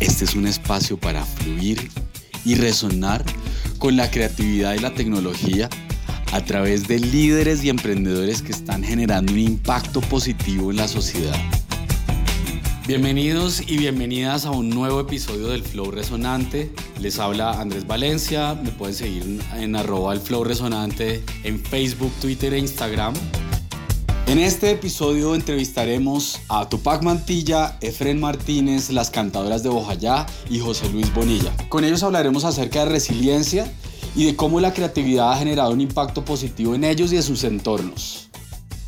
[0.00, 1.90] Este es un espacio para fluir
[2.44, 3.24] y resonar
[3.78, 5.70] con la creatividad y la tecnología
[6.32, 11.36] a través de líderes y emprendedores que están generando un impacto positivo en la sociedad.
[12.86, 16.70] Bienvenidos y bienvenidas a un nuevo episodio del Flow Resonante.
[17.00, 22.52] Les habla Andrés Valencia, me pueden seguir en arroba el Flow Resonante en Facebook, Twitter
[22.52, 23.14] e Instagram.
[24.26, 30.88] En este episodio entrevistaremos a Tupac Mantilla, Efren Martínez, las cantadoras de Bojayá y José
[30.88, 31.52] Luis Bonilla.
[31.68, 33.72] Con ellos hablaremos acerca de resiliencia
[34.16, 37.44] y de cómo la creatividad ha generado un impacto positivo en ellos y en sus
[37.44, 38.25] entornos.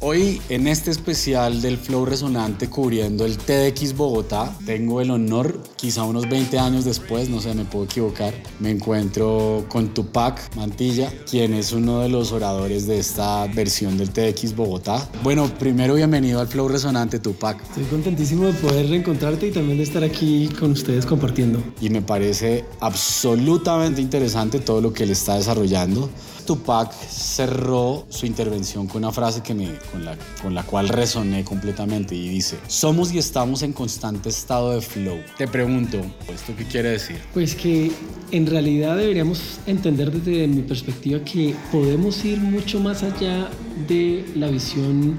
[0.00, 6.04] Hoy en este especial del Flow Resonante cubriendo el TDX Bogotá, tengo el honor, quizá
[6.04, 11.52] unos 20 años después, no sé, me puedo equivocar, me encuentro con Tupac Mantilla, quien
[11.52, 15.10] es uno de los oradores de esta versión del TDX Bogotá.
[15.24, 17.60] Bueno, primero bienvenido al Flow Resonante, Tupac.
[17.60, 21.60] Estoy contentísimo de poder reencontrarte y también de estar aquí con ustedes compartiendo.
[21.80, 26.08] Y me parece absolutamente interesante todo lo que él está desarrollando.
[26.48, 31.44] Tupac cerró su intervención con una frase que me, con, la, con la cual resoné
[31.44, 35.18] completamente y dice, somos y estamos en constante estado de flow.
[35.36, 36.00] Te pregunto,
[36.32, 37.18] ¿esto qué quiere decir?
[37.34, 37.92] Pues que
[38.30, 43.50] en realidad deberíamos entender desde mi perspectiva que podemos ir mucho más allá
[43.86, 45.18] de la visión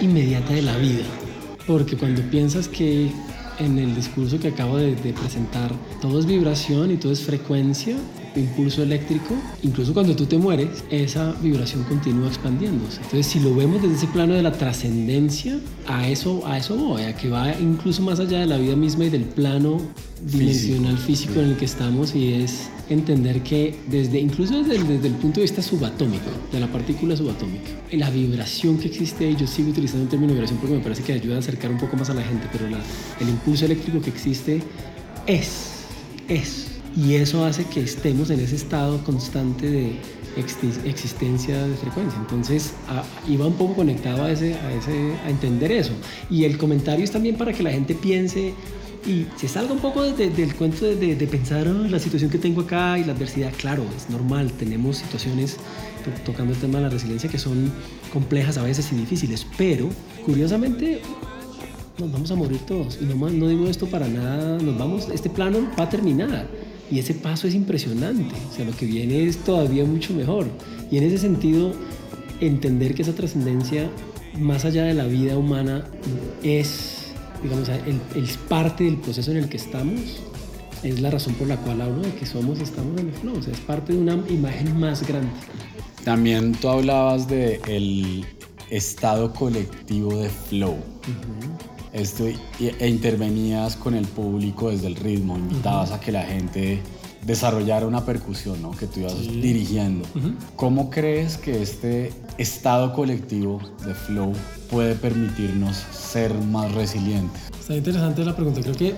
[0.00, 1.02] inmediata de la vida.
[1.66, 3.10] Porque cuando piensas que
[3.58, 7.96] en el discurso que acabo de, de presentar todo es vibración y todo es frecuencia,
[8.40, 12.98] impulso eléctrico, incluso cuando tú te mueres, esa vibración continúa expandiéndose.
[13.02, 17.02] Entonces, si lo vemos desde ese plano de la trascendencia, a eso, a eso voy,
[17.02, 19.80] a que va incluso más allá de la vida misma y del plano
[20.24, 25.14] dimensional físico, en el que estamos y es entender que desde incluso desde, desde, el
[25.14, 29.70] punto de vista subatómico, de la partícula subatómica, la vibración que existe ahí, yo sigo
[29.70, 32.14] utilizando el término vibración porque me parece que ayuda a acercar un poco más a
[32.14, 32.78] la gente, pero la,
[33.20, 34.62] el impulso eléctrico que existe
[35.26, 35.86] es,
[36.28, 39.96] es y eso hace que estemos en ese estado constante de
[40.36, 42.18] existencia de frecuencia.
[42.20, 42.72] Entonces,
[43.28, 45.92] iba un poco conectado a, ese, a, ese, a entender eso.
[46.30, 48.54] Y el comentario es también para que la gente piense
[49.06, 52.30] y se salga un poco de, de, del cuento de, de pensar oh, la situación
[52.30, 53.52] que tengo acá y la adversidad.
[53.58, 55.56] Claro, es normal, tenemos situaciones,
[56.24, 57.72] tocando el tema de la resiliencia, que son
[58.12, 59.88] complejas a veces y difíciles, pero
[60.24, 61.02] curiosamente
[61.98, 62.98] nos vamos a morir todos.
[63.00, 66.46] Y no, no digo esto para nada, nos vamos, este plano va a terminar
[66.92, 70.46] y ese paso es impresionante, o sea, lo que viene es todavía mucho mejor.
[70.90, 71.72] Y en ese sentido,
[72.38, 73.90] entender que esa trascendencia,
[74.38, 75.86] más allá de la vida humana,
[76.42, 80.20] es, digamos, es parte del proceso en el que estamos,
[80.82, 83.42] es la razón por la cual hablo de que somos, estamos en el flow, o
[83.42, 85.30] sea, es parte de una imagen más grande.
[86.04, 88.26] También tú hablabas de el
[88.68, 90.76] estado colectivo de flow.
[91.92, 96.80] Esto, e intervenías con el público desde el ritmo, invitabas a que la gente
[97.26, 98.70] desarrollara una percusión ¿no?
[98.72, 100.06] que tú ibas dirigiendo.
[100.56, 104.32] ¿Cómo crees que este estado colectivo de flow
[104.70, 107.42] puede permitirnos ser más resilientes?
[107.60, 108.60] Está interesante la pregunta.
[108.60, 108.94] Creo que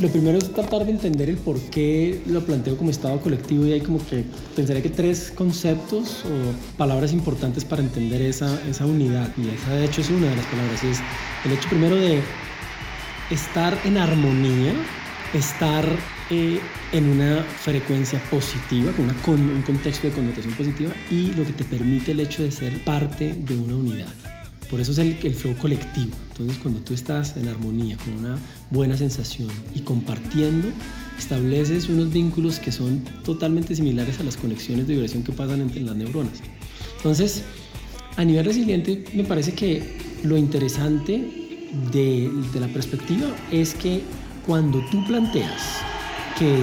[0.00, 3.72] lo primero es tratar de entender el por qué lo planteo como estado colectivo y
[3.72, 9.32] hay como que pensaría que tres conceptos o palabras importantes para entender esa, esa unidad.
[9.36, 10.84] Y esa de hecho es una de las palabras.
[10.84, 10.98] Es
[11.44, 12.20] el hecho primero de
[13.30, 14.72] estar en armonía,
[15.34, 15.84] estar
[16.30, 16.60] eh,
[16.92, 18.92] en una frecuencia positiva,
[19.24, 22.84] con un contexto de connotación positiva y lo que te permite el hecho de ser
[22.84, 24.27] parte de una unidad.
[24.70, 26.14] Por eso es el, flow colectivo.
[26.30, 28.38] Entonces, cuando tú estás en armonía, con una
[28.70, 30.68] buena sensación y compartiendo,
[31.18, 35.80] estableces unos vínculos que son totalmente similares a las conexiones de vibración que pasan entre
[35.80, 36.34] las neuronas.
[36.98, 37.42] Entonces,
[38.16, 39.82] a nivel resiliente, me parece que
[40.22, 44.02] lo interesante de, de la perspectiva es que
[44.46, 45.80] cuando tú planteas
[46.38, 46.58] que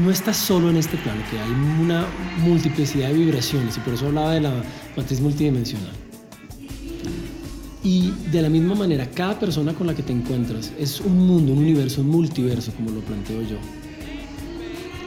[0.00, 1.50] no estás solo en este plano, que hay
[1.80, 2.06] una
[2.38, 4.62] multiplicidad de vibraciones, y por eso hablaba de la
[4.96, 6.03] matriz multidimensional
[7.84, 11.52] y de la misma manera, cada persona con la que te encuentras es un mundo,
[11.52, 13.58] un universo, un multiverso, como lo planteo yo.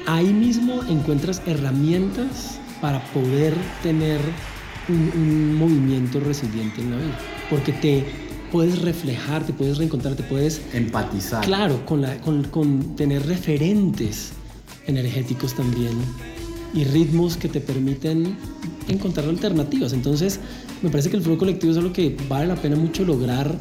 [0.06, 4.22] Ahí mismo encuentras herramientas para poder tener
[4.88, 7.20] un, un movimiento resiliente en la vida.
[7.50, 8.06] Porque te
[8.52, 10.62] puedes reflejar, te puedes reencontrar, te puedes...
[10.72, 11.44] Empatizar.
[11.44, 14.34] Claro, con, la, con, con tener referentes
[14.86, 15.94] energéticos también
[16.74, 18.38] y ritmos que te permiten
[18.88, 19.94] encontrar alternativas.
[19.94, 20.40] Entonces,
[20.82, 23.58] me parece que el flujo colectivo es algo que vale la pena mucho lograr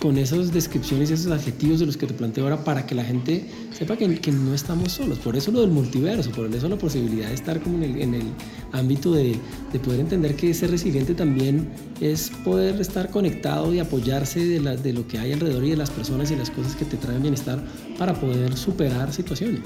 [0.00, 3.04] con esas descripciones y esos adjetivos de los que te planteo ahora para que la
[3.04, 5.18] gente sepa que, no estamos solos.
[5.18, 8.14] Por eso lo del multiverso, por eso la posibilidad de estar como en el, en
[8.14, 8.26] el
[8.72, 9.36] ámbito de,
[9.72, 11.68] de, poder entender que ser resiliente también
[12.00, 15.76] es poder estar conectado y apoyarse de, la, de lo que hay alrededor y de
[15.76, 17.62] las personas y las cosas que te traen bienestar
[17.98, 19.62] para poder superar situaciones.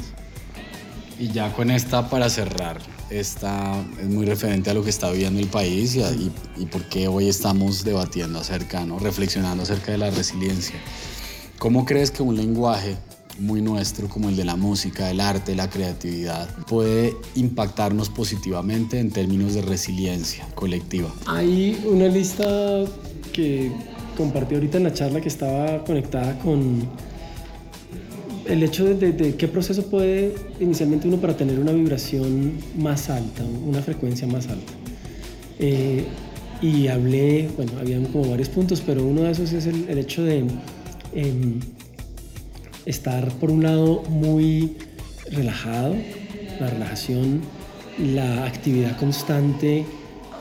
[1.18, 2.80] Y ya con esta para cerrar,
[3.10, 6.84] esta es muy referente a lo que está viviendo el país y, y, y por
[6.88, 8.98] qué hoy estamos debatiendo acerca, ¿no?
[8.98, 10.76] reflexionando acerca de la resiliencia.
[11.58, 12.96] ¿Cómo crees que un lenguaje
[13.38, 19.10] muy nuestro como el de la música, el arte, la creatividad, puede impactarnos positivamente en
[19.10, 21.12] términos de resiliencia colectiva?
[21.26, 22.44] Hay una lista
[23.32, 23.72] que
[24.16, 26.88] compartí ahorita en la charla que estaba conectada con
[28.46, 33.82] el hecho de, qué proceso puede inicialmente uno para tener una vibración más alta, una
[33.82, 34.72] frecuencia más alta.
[35.58, 36.04] Eh,
[36.60, 40.44] y hablé, bueno, habían como varios puntos, pero uno de esos es el, hecho de
[41.14, 41.32] eh,
[42.86, 44.76] estar, por un lado, muy
[45.30, 45.96] relajado,
[46.60, 47.40] la relajación,
[47.98, 49.84] la actividad constante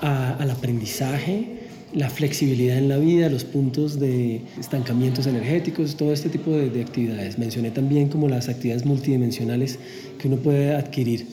[0.01, 1.60] al aprendizaje,
[1.93, 6.81] la flexibilidad en la vida, los puntos de estancamientos energéticos, todo este tipo de, de,
[6.81, 7.37] actividades.
[7.37, 9.79] Mencioné también como las actividades multidimensionales
[10.17, 11.27] que uno puede adquirir.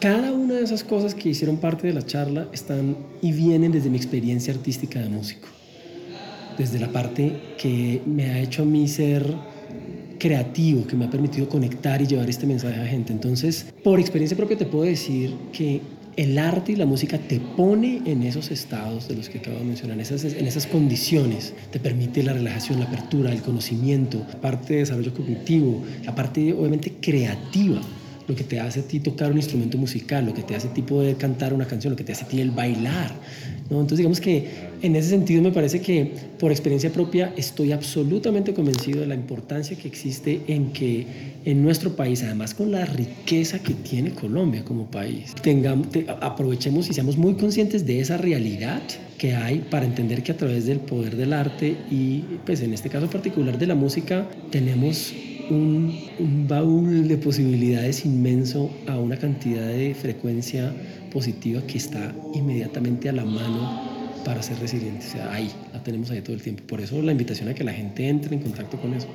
[0.00, 3.90] Cada una de esas cosas que hicieron parte de la charla están y vienen desde
[3.90, 5.48] mi experiencia artística de músico,
[6.56, 9.34] desde la parte que me ha hecho a mí ser
[10.18, 13.12] creativo, que me ha permitido conectar y llevar este mensaje a gente.
[13.12, 15.80] Entonces, por experiencia propia te puedo decir que
[16.18, 19.64] el arte y la música te pone en esos estados de los que acabo de
[19.64, 21.54] mencionar, en esas, en esas condiciones.
[21.70, 26.94] Te permite la relajación, la apertura, el conocimiento, parte de desarrollo cognitivo, la parte obviamente
[27.00, 27.80] creativa
[28.26, 30.74] lo que te hace a ti tocar un instrumento musical, lo que te hace a
[30.74, 33.12] ti poder cantar una canción, lo que te hace a ti el bailar.
[33.70, 33.80] ¿no?
[33.80, 39.00] Entonces digamos que en ese sentido me parece que por experiencia propia estoy absolutamente convencido
[39.00, 41.06] de la importancia que existe en que
[41.44, 46.88] en nuestro país, además con la riqueza que tiene Colombia como país, tengamos, te, aprovechemos
[46.90, 48.82] y seamos muy conscientes de esa realidad
[49.16, 52.88] que hay para entender que a través del poder del arte y pues en este
[52.88, 55.12] caso particular de la música tenemos
[55.50, 60.72] un, un, baúl de posibilidades inmenso a una cantidad de frecuencia
[61.10, 63.87] positiva que está inmediatamente a la mano
[64.28, 65.06] para ser resiliente.
[65.06, 66.62] O sea, ahí, la tenemos ahí todo el tiempo.
[66.66, 69.06] Por eso la invitación a que la gente entre en contacto con eso.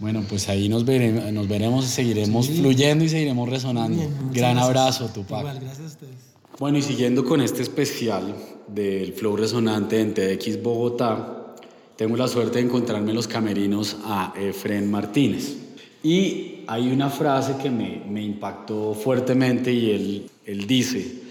[0.00, 2.58] Bueno, pues ahí nos veremos, nos veremos seguiremos sí.
[2.58, 3.96] fluyendo y seguiremos resonando.
[3.96, 4.64] Bien, Gran gracias.
[4.64, 5.38] abrazo, Tupac.
[5.38, 6.14] Igual, gracias a ustedes.
[6.58, 8.34] Bueno, y siguiendo con este especial
[8.66, 11.54] del Flow Resonante en TDX Bogotá,
[11.94, 15.58] tengo la suerte de encontrarme en los camerinos a Efren Martínez.
[16.02, 21.22] Y hay una frase que me, me impactó fuertemente y él, él dice,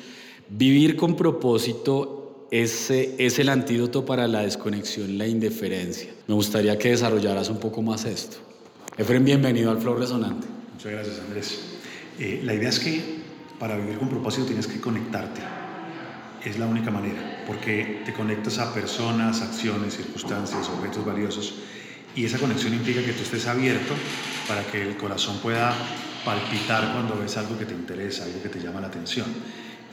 [0.49, 2.14] vivir con propósito
[2.51, 6.09] es, es el antídoto para la desconexión, la indiferencia.
[6.27, 8.37] Me gustaría que desarrollaras un poco más esto.
[8.97, 10.47] Efren, bienvenido al Flow Resonante.
[10.73, 11.59] Muchas gracias, Andrés.
[12.19, 13.01] Eh, la idea es que
[13.59, 15.41] para vivir con propósito tienes que conectarte.
[16.45, 21.55] Es la única manera, porque te conectas a personas, acciones, circunstancias, objetos valiosos
[22.15, 23.93] y esa conexión implica que tú estés abierto
[24.47, 25.73] para que el corazón pueda
[26.23, 29.25] palpitar cuando ves algo que te interesa, algo que te llama la atención.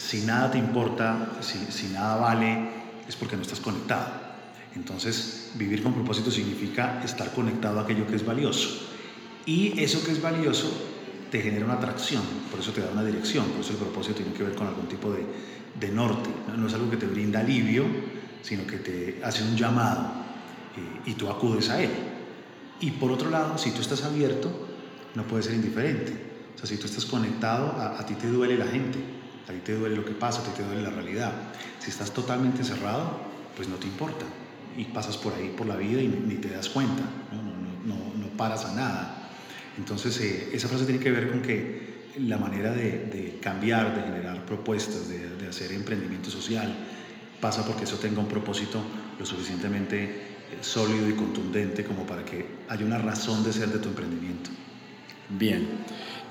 [0.03, 2.69] Si nada te importa, si, si nada vale,
[3.09, 4.07] es porque no estás conectado.
[4.75, 8.89] Entonces, vivir con propósito significa estar conectado a aquello que es valioso.
[9.47, 10.71] Y eso que es valioso
[11.31, 14.33] te genera una atracción, por eso te da una dirección, por eso el propósito tiene
[14.33, 15.25] que ver con algún tipo de,
[15.79, 16.31] de norte.
[16.57, 17.85] No es algo que te brinda alivio,
[18.43, 20.13] sino que te hace un llamado
[20.77, 21.91] eh, y tú acudes a él.
[22.81, 24.51] Y por otro lado, si tú estás abierto,
[25.15, 26.13] no puedes ser indiferente.
[26.55, 28.99] O sea, si tú estás conectado, a, a, ti te duele la gente,
[29.49, 31.33] a ti te duele lo que pasa, a ti te duele la realidad.
[31.79, 33.21] Si estás totalmente cerrado,
[33.57, 34.25] pues no te importa.
[34.77, 38.15] Y pasas por ahí, por la vida y ni, te das cuenta, no, no, no,
[38.17, 39.29] no paras a nada.
[39.77, 44.03] Entonces, eh, esa frase tiene que ver con que la manera de, de cambiar, de
[44.03, 46.75] generar propuestas, de, de hacer emprendimiento social,
[47.41, 48.83] pasa porque eso tenga un propósito
[49.19, 53.89] lo suficientemente sólido y contundente como para que haya una razón de ser de tu
[53.89, 54.51] emprendimiento.
[55.29, 55.67] Bien.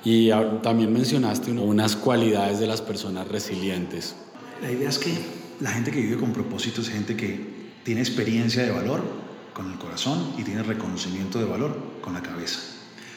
[0.03, 0.31] Y
[0.63, 4.15] también mencionaste unas cualidades de las personas resilientes.
[4.62, 5.12] La idea es que
[5.60, 9.01] la gente que vive con propósito es gente que tiene experiencia de valor
[9.53, 12.60] con el corazón y tiene reconocimiento de valor con la cabeza.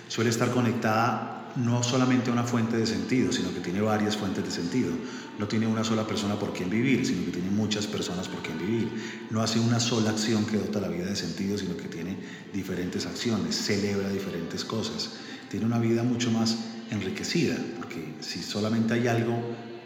[0.08, 4.44] Suele estar conectada no solamente a una fuente de sentido, sino que tiene varias fuentes
[4.44, 4.92] de sentido.
[5.38, 8.58] No tiene una sola persona por quien vivir, sino que tiene muchas personas por quien
[8.58, 8.90] vivir.
[9.30, 12.16] No hace una sola acción que dota la vida de sentido, sino que tiene
[12.52, 15.10] diferentes acciones, celebra diferentes cosas.
[15.48, 16.56] Tiene una vida mucho más
[16.90, 19.36] enriquecida, porque si solamente hay algo,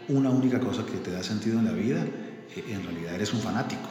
[0.07, 2.05] una única cosa que te da sentido en la vida,
[2.55, 3.87] en realidad eres un fanático.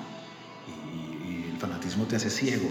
[0.66, 2.68] Y, y el fanatismo te hace ciego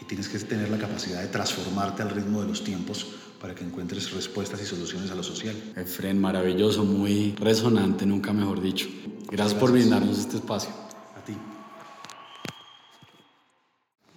[0.00, 3.06] y tienes que tener la capacidad de transformarte al ritmo de los tiempos
[3.40, 5.54] para que encuentres respuestas y soluciones a lo social.
[5.76, 8.88] Efren, maravilloso, muy resonante, nunca mejor dicho.
[9.30, 10.70] Gracias, por brindarnos este espacio.
[11.16, 11.36] A ti.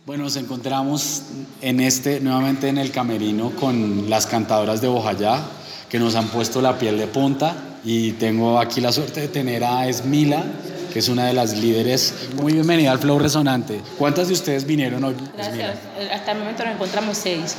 [0.06, 1.24] Bueno, nos encontramos
[1.62, 5.42] en este, nuevamente en el camerino con las cantadoras de Bojayá,
[5.90, 7.56] que nos han puesto la piel de punta.
[7.84, 10.44] Y tengo aquí la suerte de tener a Esmila,
[10.92, 12.14] que es una de las líderes.
[12.36, 13.82] Muy bienvenida al Flow Resonante.
[13.98, 15.16] ¿Cuántas de ustedes vinieron hoy?
[15.36, 15.78] Gracias.
[16.12, 17.56] Hasta el momento nos encontramos seis.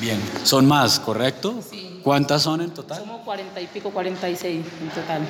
[0.00, 0.20] Bien.
[0.42, 1.60] ¿Son más, correcto?
[1.70, 2.00] Sí.
[2.02, 2.98] ¿Cuántas son en total?
[2.98, 5.22] Somos cuarenta y pico, 46 en total.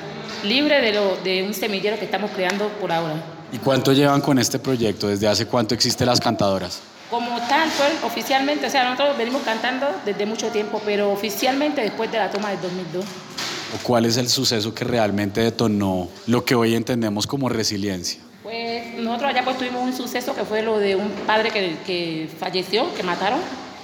[0.43, 3.15] Libre de, lo, de un semillero que estamos creando por ahora.
[3.51, 5.07] ¿Y cuánto llevan con este proyecto?
[5.07, 6.81] ¿Desde hace cuánto existe Las Cantadoras?
[7.09, 12.11] Como tal, pues, oficialmente, o sea, nosotros venimos cantando desde mucho tiempo, pero oficialmente después
[12.11, 13.05] de la toma del 2002.
[13.05, 18.19] ¿O cuál es el suceso que realmente detonó lo que hoy entendemos como resiliencia?
[18.43, 22.29] Pues nosotros allá pues tuvimos un suceso que fue lo de un padre que, que
[22.39, 23.39] falleció, que mataron.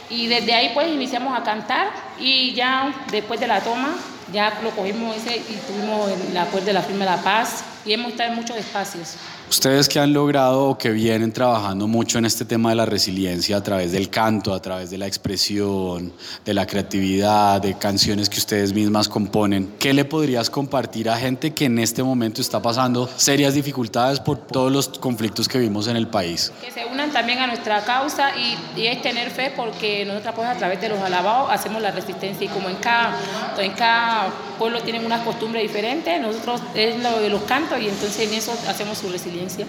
[0.10, 1.88] Y desde ahí pues iniciamos a cantar
[2.20, 3.96] y ya después de la toma
[4.32, 7.93] ya lo cogimos ese y tuvimos el acuerdo de la firma de la paz y
[7.93, 9.15] hemos estado en muchos espacios.
[9.49, 13.57] Ustedes que han logrado o que vienen trabajando mucho en este tema de la resiliencia
[13.57, 16.11] a través del canto, a través de la expresión,
[16.43, 21.53] de la creatividad, de canciones que ustedes mismas componen, ¿qué le podrías compartir a gente
[21.53, 25.97] que en este momento está pasando serias dificultades por todos los conflictos que vimos en
[25.97, 26.51] el país?
[26.61, 30.47] Que se unan también a nuestra causa y, y es tener fe porque nosotros pues
[30.47, 33.15] a través de los alabados hacemos la resistencia y como en cada,
[33.59, 38.19] en cada pueblo tienen unas costumbres diferentes, nosotros es lo de los cantos y entonces
[38.27, 39.65] en eso hacemos su resiliencia.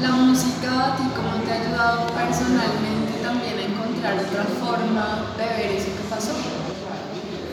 [0.00, 5.44] La música a ti cómo te ha ayudado personalmente también a encontrar otra forma de
[5.62, 6.32] ver eso que pasó.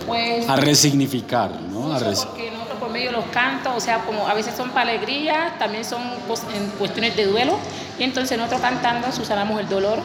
[0.06, 1.94] Pues A resignificar, ¿no?
[1.94, 4.70] A res- porque nosotros por medio de los cantos, o sea, como a veces son
[4.70, 7.58] para alegría, también son pues, en cuestiones de duelo
[8.00, 10.00] y entonces nosotros cantando susanamos el dolor.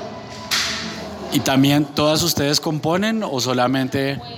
[1.30, 4.16] ¿Y también todas ustedes componen o solamente...
[4.18, 4.30] Pues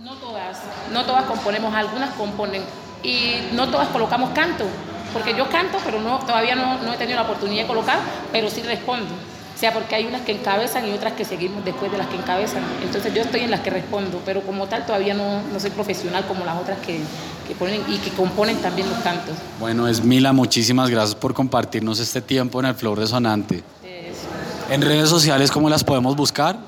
[0.00, 0.58] no todas,
[0.92, 2.62] no todas componemos, algunas componen
[3.02, 4.64] y no todas colocamos canto,
[5.12, 7.98] porque yo canto, pero no, todavía no, no he tenido la oportunidad de colocar,
[8.30, 9.14] pero sí respondo.
[9.54, 12.16] O sea, porque hay unas que encabezan y otras que seguimos después de las que
[12.16, 12.64] encabezan.
[12.82, 16.26] Entonces yo estoy en las que respondo, pero como tal todavía no, no soy profesional
[16.26, 16.98] como las otras que,
[17.46, 19.36] que ponen y que componen también los cantos.
[19.60, 23.62] Bueno, Esmila, muchísimas gracias por compartirnos este tiempo en el Flow Resonante.
[23.84, 24.26] Es
[24.68, 26.58] En redes sociales, ¿cómo las podemos buscar?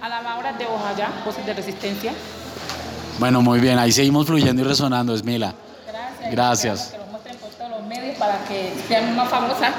[0.00, 2.12] alabadoras de Ojalá, voces de resistencia.
[3.18, 5.54] Bueno, muy bien, ahí seguimos fluyendo y resonando, Esmila.
[5.86, 6.30] Gracias.
[6.32, 6.88] Gracias.
[6.92, 9.72] Que lo muestren por todos los medios para que sean más famosas.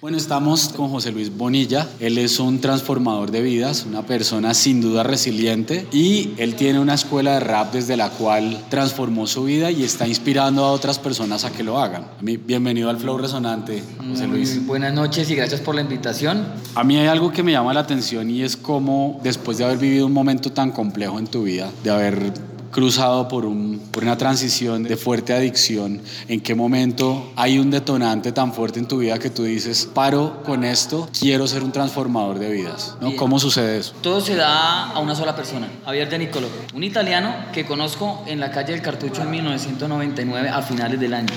[0.00, 1.86] Bueno, estamos con José Luis Bonilla.
[2.00, 6.94] Él es un transformador de vidas, una persona sin duda resiliente y él tiene una
[6.94, 11.44] escuela de rap desde la cual transformó su vida y está inspirando a otras personas
[11.44, 12.04] a que lo hagan.
[12.18, 14.66] A mí, bienvenido al Flow Resonante, José Muy Luis.
[14.66, 16.46] buenas noches y gracias por la invitación.
[16.74, 19.76] A mí hay algo que me llama la atención y es cómo después de haber
[19.76, 22.32] vivido un momento tan complejo en tu vida, de haber
[22.70, 28.32] cruzado por, un, por una transición de fuerte adicción, en qué momento hay un detonante
[28.32, 32.38] tan fuerte en tu vida que tú dices, paro con esto, quiero ser un transformador
[32.38, 32.96] de vidas.
[33.00, 33.16] ¿no?
[33.16, 33.94] ¿Cómo sucede eso?
[34.02, 38.40] Todo se da a una sola persona, Javier de Nicolo, un italiano que conozco en
[38.40, 41.34] la calle del Cartucho en 1999 a finales del año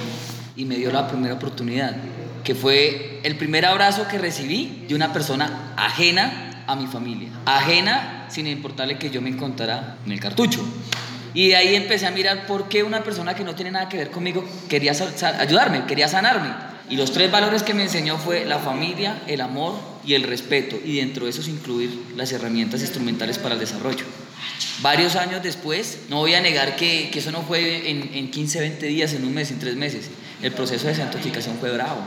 [0.56, 1.96] y me dio la primera oportunidad,
[2.44, 8.28] que fue el primer abrazo que recibí de una persona ajena a mi familia, ajena
[8.30, 10.63] sin importarle que yo me encontrara en el cartucho.
[11.34, 13.98] Y de ahí empecé a mirar por qué una persona que no tiene nada que
[13.98, 14.94] ver conmigo quería
[15.40, 16.50] ayudarme, quería sanarme.
[16.90, 19.74] Y los tres valores que me enseñó fue la familia, el amor
[20.06, 20.78] y el respeto.
[20.84, 24.06] Y dentro de esos incluir las herramientas instrumentales para el desarrollo.
[24.82, 28.60] Varios años después, no voy a negar que, que eso no fue en, en 15,
[28.60, 30.10] 20 días, en un mes, en tres meses.
[30.42, 32.02] El proceso de santificación fue bravo.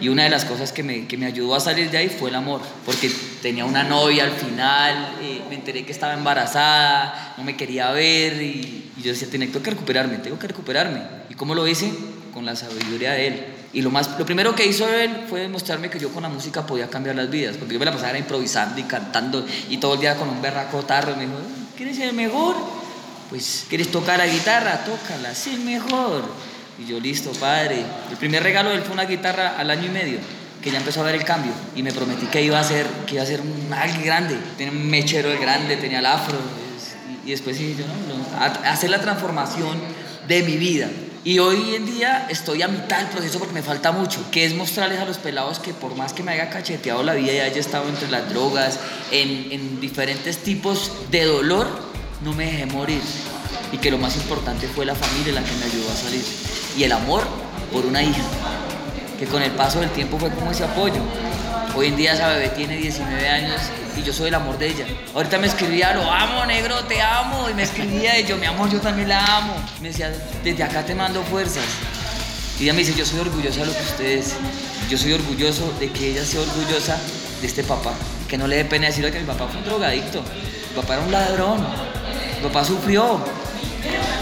[0.00, 2.30] Y una de las cosas que me, que me ayudó a salir de ahí fue
[2.30, 3.10] el amor, porque
[3.42, 8.40] tenía una novia al final, eh, me enteré que estaba embarazada, no me quería ver
[8.42, 11.02] y, yo decía, tengo que recuperarme, tengo que recuperarme.
[11.28, 11.92] ¿Y cómo lo hice?
[12.34, 13.46] Con la sabiduría de él.
[13.72, 16.66] Y lo, más, lo primero que hizo él fue demostrarme que yo con la música
[16.66, 20.00] podía cambiar las vidas, porque yo me la pasaba improvisando y cantando y todo el
[20.00, 21.14] día con un berraco tarro.
[21.16, 21.36] Me dijo,
[21.76, 22.56] ¿quieres ser mejor?
[23.28, 24.84] Pues, ¿quieres tocar la guitarra?
[24.84, 26.24] Tócala, sí, mejor.
[26.78, 27.82] Y yo, listo, padre.
[28.10, 30.18] El primer regalo de él fue una guitarra al año y medio,
[30.62, 31.52] que ya empezó a ver el cambio.
[31.74, 34.36] Y me prometí que iba a ser, que iba a ser un, alguien grande.
[34.56, 36.38] Tenía un mechero de grande, tenía el afro.
[36.76, 36.94] es-
[37.26, 38.16] Y, después sí, yo, ¿no?
[38.18, 39.76] No, hacer la transformación
[40.28, 40.88] de mi vida.
[41.24, 44.54] Y hoy en día estoy a mitad del proceso porque me falta mucho, que es
[44.54, 47.60] mostrarles a los pelados que por más que me haya cacheteado la vida y haya
[47.60, 48.78] estado entre las drogas,
[49.10, 51.66] en, en diferentes tipos de dolor,
[52.22, 53.02] no me dejé morir.
[53.72, 56.24] Y que lo más importante fue la familia la que me ayudó a salir.
[56.76, 57.22] Y el amor
[57.72, 58.22] por una hija,
[59.18, 61.00] que con el paso del tiempo fue como ese apoyo.
[61.74, 63.60] Hoy en día esa bebé tiene 19 años
[63.96, 64.86] y yo soy el amor de ella.
[65.14, 67.48] Ahorita me escribía, lo amo, negro, te amo.
[67.50, 69.54] Y me escribía y yo, mi amor, yo también la amo.
[69.80, 70.12] Me decía,
[70.42, 71.64] desde acá te mando fuerzas.
[72.58, 74.34] Y ella me dice, yo soy orgullosa de lo que ustedes.
[74.88, 76.98] Yo soy orgulloso de que ella sea orgullosa
[77.40, 77.92] de este papá.
[78.28, 80.22] Que no le dé pena decirle que mi papá fue un drogadicto.
[80.22, 81.66] Mi papá era un ladrón.
[82.36, 83.20] Mi papá sufrió.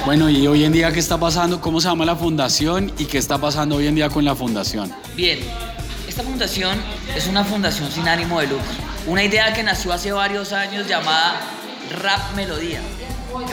[0.07, 1.61] Bueno, y hoy en día, ¿qué está pasando?
[1.61, 4.95] ¿Cómo se llama la fundación y qué está pasando hoy en día con la fundación?
[5.17, 5.41] Bien,
[6.07, 6.79] esta fundación
[7.17, 8.65] es una fundación sin ánimo de lucro.
[9.09, 11.41] Una idea que nació hace varios años llamada
[12.01, 12.79] Rap Melodía.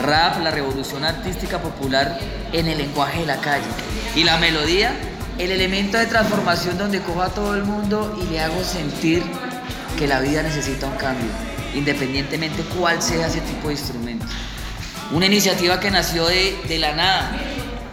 [0.00, 2.20] Rap, la revolución artística popular
[2.52, 3.66] en el lenguaje de la calle.
[4.14, 4.94] Y la melodía,
[5.38, 9.24] el elemento de transformación donde cojo a todo el mundo y le hago sentir
[9.98, 11.30] que la vida necesita un cambio,
[11.74, 14.13] independientemente cuál sea ese tipo de instrumento.
[15.14, 17.30] Una iniciativa que nació de, de la nada,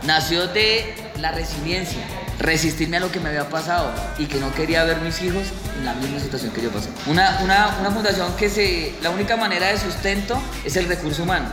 [0.08, 2.02] nació de la resiliencia,
[2.40, 5.44] resistirme a lo que me había pasado y que no quería ver mis hijos
[5.78, 6.90] en la misma situación que yo pasé.
[7.06, 11.46] Una, una, una fundación que se, la única manera de sustento es el recurso humano.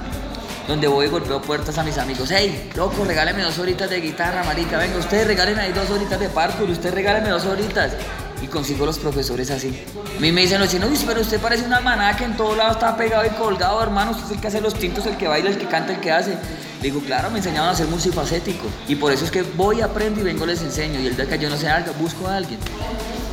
[0.66, 2.30] Donde voy y golpeo puertas a mis amigos.
[2.30, 4.78] Hey, loco, regálame dos horitas de guitarra, marica.
[4.78, 6.70] Venga, ustedes regálenme ahí dos horitas de parkour.
[6.70, 7.92] Usted regálame dos horitas.
[8.42, 9.84] Y consigo los profesores así.
[10.16, 12.72] A mí me dicen los chinos, pero usted parece una manada que en todo lado
[12.72, 14.12] está pegado y colgado, hermano.
[14.12, 16.12] Usted es el que hace los tintos, el que baila, el que canta, el que
[16.12, 16.30] hace.
[16.30, 18.66] Le digo, claro, me enseñaron a ser multifacético.
[18.86, 21.00] Y por eso es que voy, aprendo y vengo, les enseño.
[21.00, 22.60] Y el día que yo no sé algo, busco a alguien.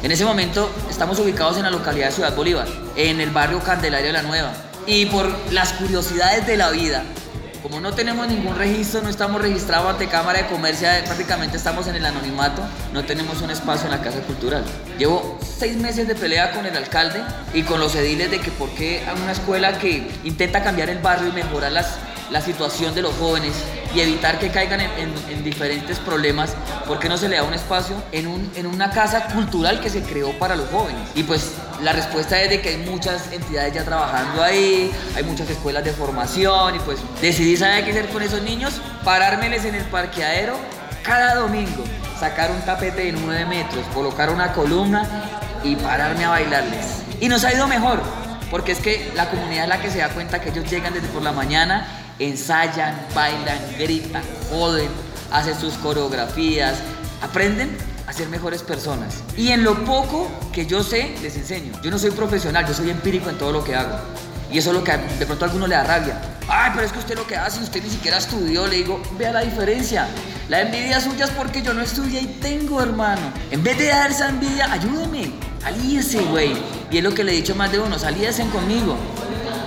[0.02, 4.08] En ese momento estamos ubicados en la localidad de Ciudad Bolívar, en el barrio Candelaria
[4.08, 4.54] de la Nueva.
[4.88, 7.04] Y por las curiosidades de la vida,
[7.66, 11.96] como no tenemos ningún registro, no estamos registrados ante Cámara de Comercio, prácticamente estamos en
[11.96, 12.62] el anonimato,
[12.94, 14.64] no tenemos un espacio en la Casa Cultural.
[15.00, 17.24] Llevo seis meses de pelea con el alcalde
[17.56, 21.00] y con los ediles de que por qué a una escuela que intenta cambiar el
[21.00, 21.96] barrio y mejorar las,
[22.30, 23.54] la situación de los jóvenes
[23.96, 26.52] y evitar que caigan en diferentes problemas,
[26.88, 29.90] ¿por qué no se le da un espacio en, un- en una casa cultural que
[29.90, 31.02] se creó para los jóvenes?
[31.16, 35.50] Y pues la respuesta es de que hay muchas entidades ya trabajando ahí, hay muchas
[35.50, 38.82] escuelas de formación y pues decidí, ¿sabe qué hacer con esos niños?
[39.04, 40.58] Parármeles en el parqueadero
[41.04, 41.84] cada domingo,
[42.20, 45.08] sacar un tapete de 9 metros, colocar una columna
[45.64, 47.04] y pararme a bailarles.
[47.22, 48.02] Y nos ha ido mejor,
[48.50, 51.08] porque es que la comunidad es la que se da cuenta que ellos llegan desde
[51.10, 51.86] por la mañana,
[52.18, 54.90] ensayan, bailan, gritan, joden,
[55.32, 56.76] hacen sus coreografías,
[57.22, 59.16] aprenden a ser mejores personas.
[59.38, 61.74] Y en lo poco que yo sé, les enseño.
[61.82, 63.98] Yo no soy profesional, yo soy empírico en todo lo que hago.
[64.52, 66.22] Y eso es lo que de pronto a alguno le da rabia.
[66.48, 68.68] Ay, pero es que usted lo que hace, usted ni siquiera estudió.
[68.68, 70.08] Le digo, vea la diferencia.
[70.48, 73.34] La envidia suya es porque yo no estudié y tengo, hermano.
[73.50, 75.34] En vez de dar esa envidia, ayúdeme.
[75.66, 76.54] Alíese, güey.
[76.92, 78.96] Y es lo que le he dicho más de uno, alíesen conmigo.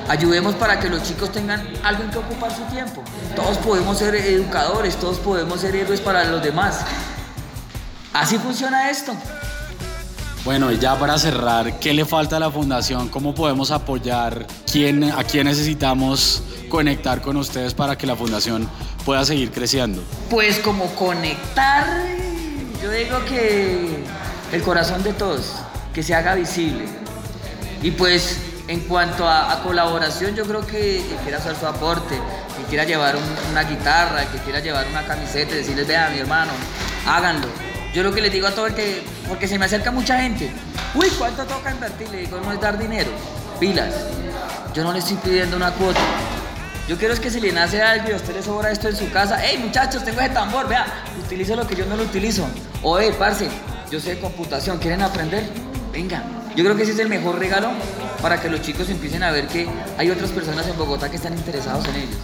[0.08, 3.02] Ayudemos para que los chicos tengan algo en que ocupar su tiempo.
[3.34, 6.78] Todos podemos ser educadores, todos podemos ser héroes para los demás.
[8.18, 9.14] Así funciona esto.
[10.44, 13.08] Bueno, y ya para cerrar, ¿qué le falta a la fundación?
[13.08, 14.46] ¿Cómo podemos apoyar?
[14.70, 18.68] ¿Quién, ¿A quién necesitamos conectar con ustedes para que la fundación
[19.04, 20.02] pueda seguir creciendo?
[20.30, 21.86] Pues como conectar,
[22.82, 24.02] yo digo que
[24.52, 25.52] el corazón de todos,
[25.92, 26.86] que se haga visible.
[27.82, 32.16] Y pues en cuanto a, a colaboración, yo creo que el quiera hacer su aporte,
[32.56, 36.18] que quiera llevar un- una guitarra, que quiera llevar una camiseta, y decirles, vea mi
[36.20, 36.52] hermano,
[37.06, 37.46] háganlo.
[37.98, 40.48] Yo lo que les digo a todo el que, porque se me acerca mucha gente,
[40.94, 42.08] uy, ¿cuánto toca invertir?
[42.10, 43.10] Le digo, no es dar dinero,
[43.58, 43.92] pilas.
[44.72, 45.98] Yo no le estoy pidiendo una cuota.
[46.86, 48.94] Yo quiero es que si le nace algo y a usted le sobra esto en
[48.94, 50.86] su casa, hey muchachos, tengo ese tambor, vea,
[51.24, 52.46] utilice lo que yo no lo utilizo.
[52.84, 53.48] O hey, parce,
[53.90, 55.50] yo sé de computación, ¿quieren aprender?
[55.92, 56.22] Venga.
[56.54, 57.72] Yo creo que ese es el mejor regalo
[58.22, 61.36] para que los chicos empiecen a ver que hay otras personas en Bogotá que están
[61.36, 62.16] interesados en ellos.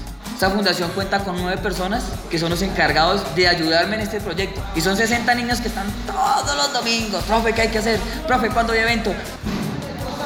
[0.45, 4.63] Esta fundación cuenta con nueve personas que son los encargados de ayudarme en este proyecto.
[4.77, 7.25] Y son 60 niños que están todos los domingos.
[7.25, 7.99] Profe, ¿qué hay que hacer?
[8.27, 9.15] Profe, ¿cuándo hay evento?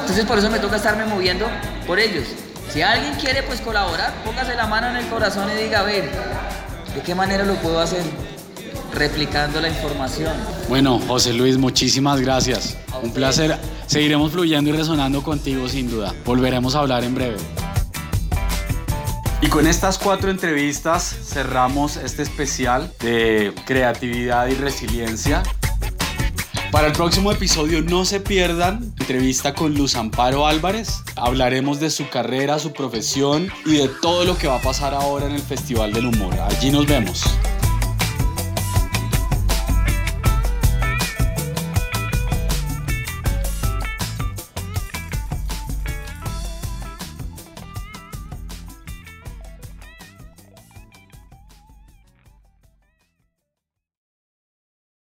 [0.01, 1.47] Entonces por eso me toca estarme moviendo
[1.87, 2.25] por ellos.
[2.69, 6.11] Si alguien quiere pues colaborar, póngase la mano en el corazón y diga, a ver,
[6.93, 8.03] ¿de qué manera lo puedo hacer?
[8.93, 10.33] Replicando la información.
[10.67, 12.75] Bueno, José Luis, muchísimas gracias.
[13.01, 13.57] Un placer.
[13.87, 16.13] Seguiremos fluyendo y resonando contigo sin duda.
[16.25, 17.37] Volveremos a hablar en breve.
[19.41, 25.43] Y con estas cuatro entrevistas cerramos este especial de creatividad y resiliencia.
[26.71, 31.03] Para el próximo episodio no se pierdan entrevista con Luz Amparo Álvarez.
[31.15, 35.25] Hablaremos de su carrera, su profesión y de todo lo que va a pasar ahora
[35.25, 36.33] en el Festival del Humor.
[36.41, 37.23] Allí nos vemos.